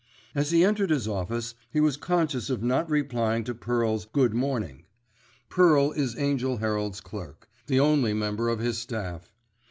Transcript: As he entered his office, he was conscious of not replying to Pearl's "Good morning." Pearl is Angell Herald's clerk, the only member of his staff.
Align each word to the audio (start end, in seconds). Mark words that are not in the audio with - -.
As 0.33 0.49
he 0.49 0.65
entered 0.65 0.89
his 0.89 1.07
office, 1.07 1.53
he 1.69 1.79
was 1.79 1.95
conscious 1.95 2.49
of 2.49 2.63
not 2.63 2.89
replying 2.89 3.43
to 3.43 3.53
Pearl's 3.53 4.05
"Good 4.05 4.33
morning." 4.33 4.85
Pearl 5.47 5.91
is 5.91 6.15
Angell 6.15 6.57
Herald's 6.57 7.01
clerk, 7.01 7.47
the 7.67 7.79
only 7.79 8.15
member 8.15 8.49
of 8.49 8.57
his 8.57 8.79
staff. 8.79 9.31